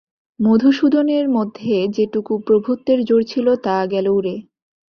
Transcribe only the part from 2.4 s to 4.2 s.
প্রভুত্বের জোর ছিল তা গেল